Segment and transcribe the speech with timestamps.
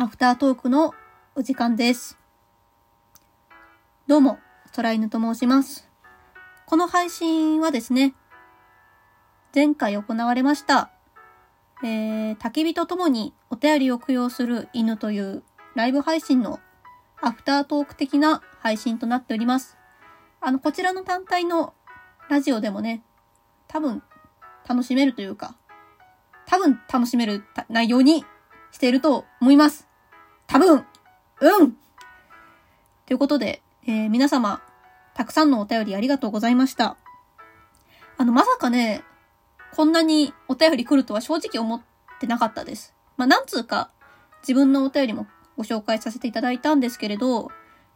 [0.00, 0.94] アフタートークの
[1.34, 2.20] お時間です。
[4.06, 4.38] どうも、
[4.76, 5.90] 空犬と申します。
[6.66, 8.14] この配信はですね、
[9.52, 10.92] 前回行われました、
[11.82, 15.42] えー、焚き火とともにお便りを供養する犬という
[15.74, 16.60] ライブ配信の
[17.20, 19.76] アフタートーク的な配信となっております。
[20.40, 21.74] あの、こちらの単体の
[22.28, 23.02] ラジオでもね、
[23.66, 24.04] 多分
[24.64, 25.56] 楽しめるというか、
[26.46, 28.24] 多分楽しめる内容に
[28.70, 29.87] していると思います。
[30.48, 30.84] 多分
[31.40, 31.72] うん
[33.06, 34.60] ということで、えー、皆様、
[35.14, 36.96] たくさんのお便りありがとうございました。
[38.16, 39.02] あの、まさかね、
[39.74, 41.80] こんなにお便り来るとは正直思っ
[42.18, 42.94] てなかったです。
[43.16, 43.90] まあ、なんつうか、
[44.42, 45.26] 自分のお便りも
[45.56, 47.50] ご紹介させていただいたんですけれど、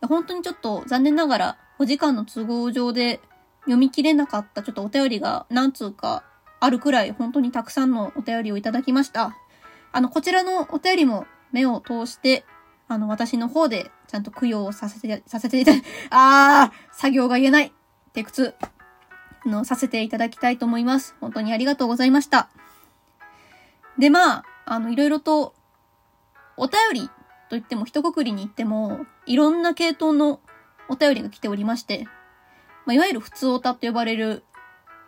[0.07, 3.21] 本当にちょっと残念ながら、お時間の都合上で
[3.61, 6.25] 読み切れなかったちょっとお便りが、なんつうか、
[6.61, 9.37] あるくらい本当にたくさんのお便りをいただきました。
[9.93, 12.45] あの、こちらのお便りも目を通して、
[12.89, 15.79] あの、私の方でちゃんと供養をさせて、させていただ、
[16.11, 17.73] あー、作業が言えない。
[18.13, 18.55] テクツ。
[19.47, 21.17] の、させていただきたいと思います。
[21.21, 22.49] 本当にありがとうございました。
[23.99, 25.55] で、まあ、あの、いろいろと、
[26.57, 27.13] お便りと
[27.51, 30.41] 言っても、一括りに言っても、いろんな系統の
[30.89, 32.05] お便りが来ておりまして、
[32.85, 34.45] まあ、いわゆる普通オタと呼ばれる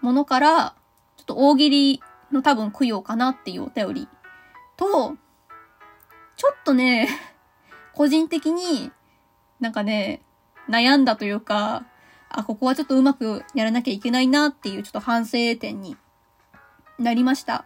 [0.00, 0.74] ものから、
[1.16, 4.08] ちょっと大喜利の多分供養かなっていうお便り
[4.76, 5.16] と、
[6.64, 7.08] とね、
[7.94, 8.90] 個人的に
[9.60, 10.22] なんかね、
[10.68, 11.86] 悩んだというか、
[12.28, 15.96] あ、ここはちょっとうまくやらなきゃいけないなっていうちょっと反省点に
[16.98, 17.64] なりました。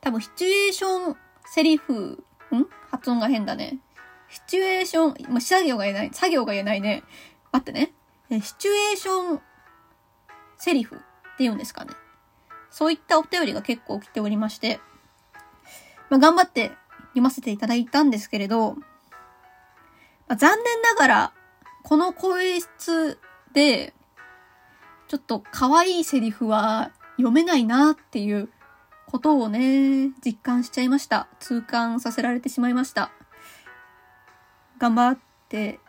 [0.00, 1.16] 多分シチュエーション
[1.46, 2.66] セリフ、ん？
[2.90, 3.78] 発音が変だね。
[4.30, 7.02] シチュエーション、まあ、作業が言えない、作業が言えないね。
[7.52, 7.92] 待ってね。
[8.30, 9.40] シチュエーション
[10.56, 11.04] セリフって
[11.40, 11.92] 言うんですかね。
[12.70, 14.80] そういったお便りが結構来ておりまして、
[16.10, 16.72] まあ、頑張って
[17.18, 21.32] 読ませていただいたんですけれど、まあ、残念ながら、
[21.82, 23.18] この声質
[23.52, 23.94] で、
[25.08, 28.50] ちょっと可愛いセリフは読めないなっていう
[29.06, 31.28] ことをね、実感しちゃいました。
[31.40, 33.10] 痛感させられてしまいました。
[34.78, 35.18] 頑張っ
[35.48, 35.80] て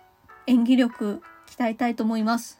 [0.47, 2.59] 演技力鍛えたいと思います。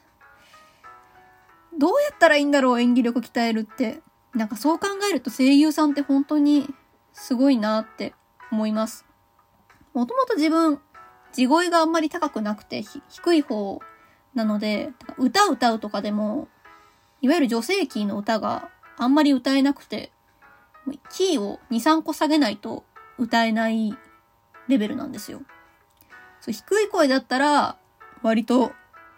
[1.77, 4.01] どうやったらいいんだろう演技力鍛えるって。
[4.35, 6.67] なんかそう考えると声優さんって本当に
[7.13, 8.13] すごいなって
[8.51, 9.05] 思います。
[9.93, 10.79] もともと自分、
[11.31, 13.79] 地声があんまり高くなくて、低い方
[14.33, 16.47] なので、歌歌うとかでも、
[17.21, 20.11] いわゆる女性キーの歌があんまり歌えなくて、
[21.09, 22.83] キーを2、3個下げないと
[23.17, 23.95] 歌えない
[24.67, 25.41] レベルなんですよ。
[26.41, 27.77] そう低い声だったら、
[28.21, 28.71] 割と、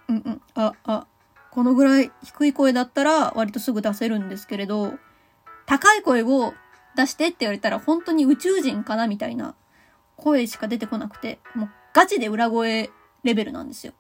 [0.08, 1.08] うんうん、あ、あ、
[1.52, 4.94] このぐらい低い声だったら割とすぐ出せるんですけれど、
[5.66, 6.54] 高い声を
[6.96, 9.56] 出してって言われたら本当に宇宙人かなみたいな
[10.18, 12.90] 声しか出てこなくて、もうガチで裏声
[13.24, 13.94] レベルなんですよ。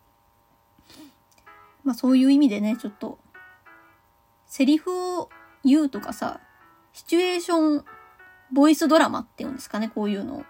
[1.84, 3.20] まあそういう意味でね、ちょっと、
[4.46, 5.30] セリフを
[5.64, 6.40] 言うとかさ、
[6.94, 7.86] シチュエーション、
[8.52, 10.44] ボイスドラマっていうんですかね、こういうのを。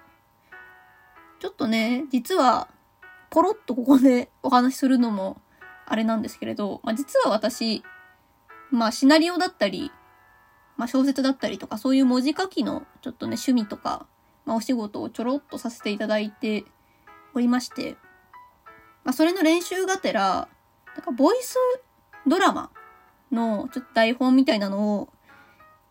[1.39, 2.67] ちょっとね、実は、
[3.29, 5.39] ポロッとここでお話しするのも、
[5.85, 7.83] あれなんですけれど、まあ、実は私、
[8.69, 9.91] まあ、シナリオだったり、
[10.81, 14.07] まあ、小説だったりとか、そういう文字書きの、ちょっとね、趣味とか、
[14.45, 16.65] まあ、お仕事をちょろっとさせていただいて
[17.35, 17.97] おりまして、
[19.03, 20.47] まあ、それの練習がてら、
[20.95, 21.55] なんか、ボイス
[22.25, 22.71] ドラマ
[23.31, 25.13] の、ちょっと台本みたいなのを、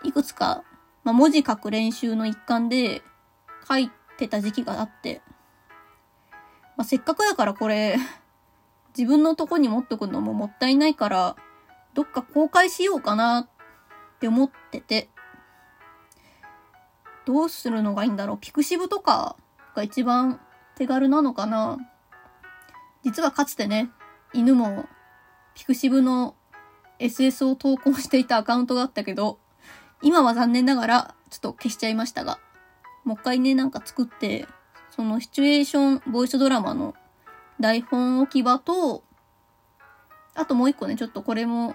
[0.02, 0.64] いくつか、
[1.04, 3.02] まあ、文字書く練習の一環で
[3.68, 5.22] 書いてた時期があって、
[6.76, 7.96] まあ、せっかくだからこれ、
[8.98, 11.36] 自分のとこに持っとくのももったいないから、
[11.94, 13.48] どっか公開しようかな
[14.20, 15.08] って思ってて、
[17.24, 18.38] どうするのがいいんだろう。
[18.38, 19.34] ピクシブとか
[19.74, 20.38] が一番
[20.76, 21.78] 手軽なのかな。
[23.02, 23.90] 実はかつてね、
[24.34, 24.86] 犬も
[25.54, 26.34] ピクシブの
[26.98, 29.38] SS を投稿していたアカウントがあったけど、
[30.02, 32.38] 今は残念ながらちょっと消しちゃいましたが、
[33.04, 34.46] もう一回ね、なんか作って、
[34.90, 36.94] そのシチュエーションボイスドラマの
[37.58, 39.02] 台本置き場と、
[40.34, 41.74] あともう一個ね、ちょっとこれも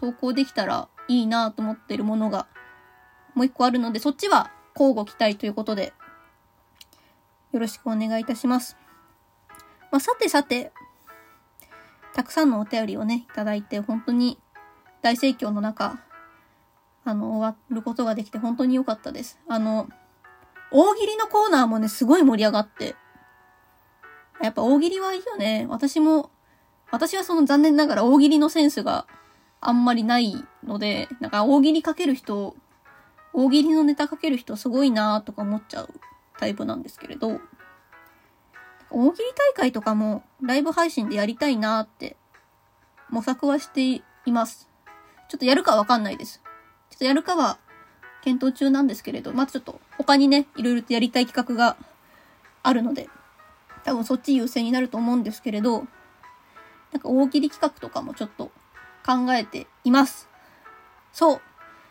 [0.00, 2.46] 投稿できたらいいなと思ってるものが
[3.34, 5.92] もう一個あるので、そっちは交互期待ということで、
[7.52, 8.76] よろしくお願いいたします。
[9.90, 10.72] まあ、さてさて、
[12.14, 14.38] たくさんのお便りをね、いただいて、本当に
[15.02, 16.00] 大盛況の中、
[17.04, 19.38] あの、終わることができて本当に良かったです。
[19.48, 19.88] あの、
[20.70, 22.94] 大喜利のコーナーもね、すごい盛り上がって、
[24.42, 25.66] やっぱ大喜利はいいよね。
[25.68, 26.30] 私も、
[26.90, 29.06] 私はその残念ながら大喜利のセンスが
[29.60, 30.34] あんまりない
[30.64, 32.56] ので、なんか大喜利かける人、
[33.32, 35.90] 大喜利のネタかける人すごいなとか思っちゃう
[36.38, 37.40] タイプなんですけれど、
[38.90, 42.16] 大喜利大会とかもライブ配信でやりたいなって
[43.08, 44.68] 模索はしています。
[45.28, 46.42] ちょっとやるかわかんないです。
[46.90, 47.58] ちょっとやるかは
[48.22, 51.76] 検討中なんですけれど、まずちょっと他にね、いろいろとやりたい企画が
[52.62, 53.08] あるので、
[53.84, 55.86] 多分そっち優先になると思うんですけれど、
[56.92, 58.50] なんか大喜利企画とかもちょっと
[59.04, 60.28] 考えています。
[61.12, 61.40] そう。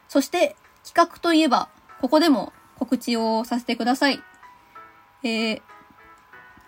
[0.08, 1.70] そして企画といえば、
[2.02, 4.22] ここでも告知をさせてください。
[5.24, 5.62] えー、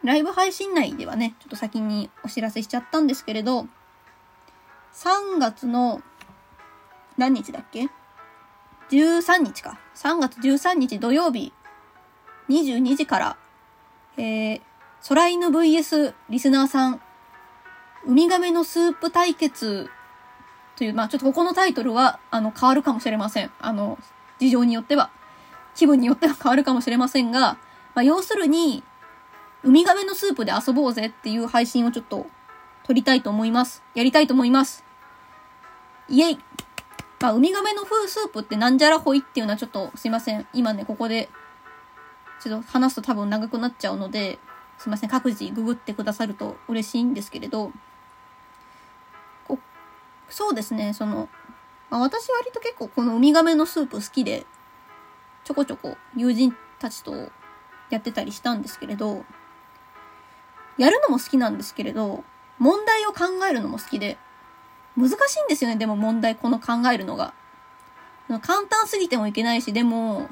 [0.04, 3.68] ライブ配信内ではね、ちょっと先にお知らせしちゃったんですけれど、
[4.94, 6.02] 3月の
[7.18, 7.88] 何日だっけ
[8.90, 9.80] ?13 日か。
[9.96, 11.54] 3月13日土曜日、
[12.50, 13.38] 22時から、
[14.18, 14.62] えー、
[15.08, 17.02] 空犬 VS リスナーさん、
[18.06, 19.90] ウミガメのスープ対決
[20.82, 23.52] という、まあちょっとここのタイトルは、あの、変わるかもしれません。
[23.60, 24.00] あの、
[24.40, 25.12] 事情によっては、
[25.76, 27.60] 気分によっては変わるかもしれませんが、
[27.94, 28.84] まあ要するに、
[29.62, 32.26] ウミガメのスープで遊ぼうぜっていう配信をちょっと
[32.84, 33.84] 撮りたいと思います。
[33.94, 34.84] やりたいと思います。
[36.10, 36.40] イェイ
[37.20, 40.48] まあ、ウミガメの風スープってなんじゃらほいっていうのはちょっとすいません。
[40.52, 41.30] 今ね、ここで、
[42.40, 44.40] ちょっと話すと多分長くなっちゃうので、
[44.80, 45.12] すいません。
[45.12, 47.72] 各自ググってくださると嬉しいんですけれど、
[50.32, 51.30] そうですね、その、
[51.90, 54.46] あ、私割と結構このウミガメのスープ好きで、
[55.44, 57.30] ちょこちょこ友人たちと
[57.90, 59.26] やってたりしたんですけれど、
[60.78, 62.24] やるのも好きなんですけれど、
[62.58, 64.18] 問題を考えるのも好きで、
[64.98, 67.34] 難しいんですよね、でも問題、この考えるのが。
[68.42, 70.30] 簡単すぎてもいけないし、でも、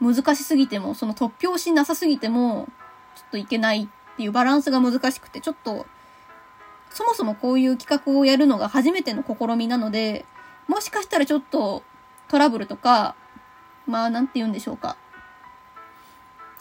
[0.00, 2.68] 難しすぎても、その突拍子なさすぎても、
[3.14, 5.86] ちょっといけないっていうバランスが難しくて、ちょっと、
[6.94, 10.24] そもそもこういう企画をやるのが初めての試みなので、
[10.68, 11.82] もしかしたらちょっと
[12.28, 13.16] トラブルとか、
[13.84, 14.96] まあ、なんて言うんでしょうか。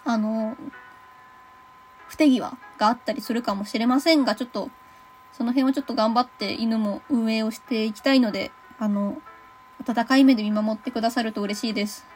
[0.04, 0.58] あの、
[2.08, 4.72] 不手際があったりするかもしれませんが、ちょっと、
[5.34, 9.22] その辺はちょっと頑張って犬も運営をしていきたいので、あの、
[9.88, 12.08] 温かい目で見守ってくださると嬉しいです。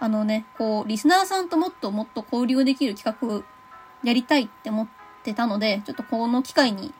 [0.00, 3.44] あのね、こう、リスナーさんともっともっと交流できる企画
[4.02, 4.88] やりたいって思っ
[5.22, 6.92] てたので、ちょっとこの機会に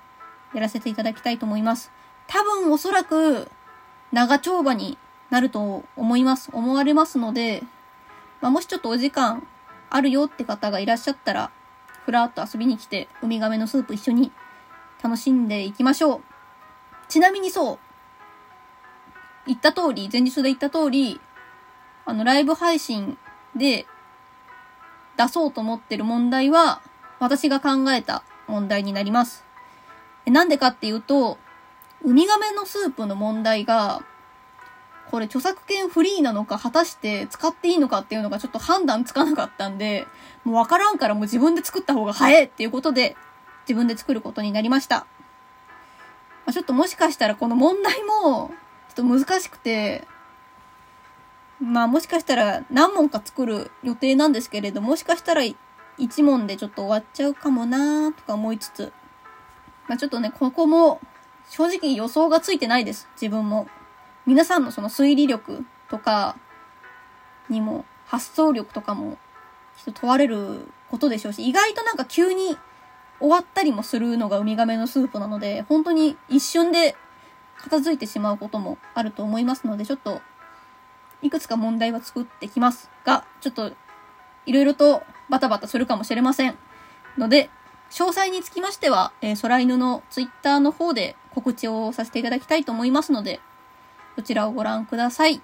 [0.55, 1.91] やらせていただきたいと思います。
[2.27, 3.51] 多分おそらく
[4.13, 4.97] 長丁場に
[5.31, 6.51] なると思います。
[6.53, 7.63] 思われますので、
[8.41, 9.47] まあ、もしちょっとお時間
[9.91, 11.51] あるよって方がいらっしゃったら、
[12.05, 14.33] ふらっと遊びに来て、ウミガメのスープ一緒に
[15.03, 16.23] 楽しんでいきましょう。
[17.09, 17.79] ちなみにそう、
[19.47, 21.21] 言った通り、前日で言った通り、
[22.07, 23.19] あの、ライブ配信
[23.57, 23.87] で
[25.17, 26.83] 出そうと思ってる問題は、
[27.19, 29.45] 私が考えた問題になります。
[30.27, 31.39] なんでかっていうと、
[32.03, 34.03] ウミガメのスープの問題が、
[35.11, 40.07] これ著作権フリーなのか、果たして使っていいのかっていうのがちょっと判断つかなかったんで、
[40.45, 43.17] もうわからんからもう自分で作った方が早いっていうことで、
[43.69, 45.07] 自分で作ることになりました。
[46.47, 48.51] まあ、ちょっともしかしたらこの問題も、
[48.95, 50.07] ちょっと難しくて、
[51.61, 55.57] まあもしかしたら何問か作る予定なんですけれど、もしかしたら1
[56.25, 58.93] 問でちょっと終わっちゃうかもなーとか思いつつ、
[59.89, 61.01] まあちょっとね、ここも
[61.49, 63.69] 正直予想がついてないです、自分も。
[64.27, 66.37] 皆さんのその推理力とか
[67.49, 69.19] にも、発想力とかも、
[69.77, 72.57] きっと問われることでしょうし、意外となんか急に
[73.19, 76.97] 終わったりもするのがウミガメのスープなので、本当に一瞬で
[77.59, 80.21] 片付いてしまうこともあると思いますので、ちょっと、
[81.23, 83.73] いくつか問題は作ってきますが、ちょっと、
[84.47, 86.57] いろいろとバタバタするかもしれません。
[87.17, 87.51] ので、
[87.95, 93.39] 詳細につきましては、えー、空犬のツイッターの方で告知をさせていただきたいと思いますので、
[94.17, 95.41] そちらをご覧ください。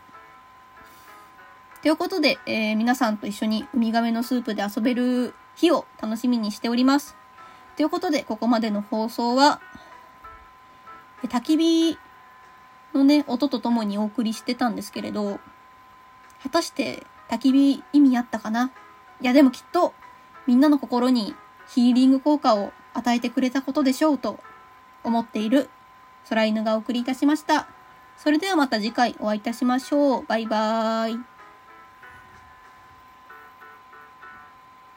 [1.81, 7.15] ということで、えー、皆さんと一緒にウミガメのスープで遊べる日を楽しみにしております。
[7.77, 9.61] ということで、ここまでの放送は、
[11.23, 11.99] 焚き火
[12.95, 15.39] のね、音とともにお送りしてたんですけれど、
[16.43, 18.73] 果たして焚き火意味あったかな？
[19.21, 19.95] いやでもきっと
[20.49, 21.37] みんなの心に
[21.73, 24.41] ヒーリング効果を与えてくれたことでしょうと
[25.05, 25.71] 思っている
[26.29, 27.69] 空犬がお送りいたしました。
[28.17, 30.27] それではまた次回お会いいたしましょう。
[30.27, 31.30] バイバーイ。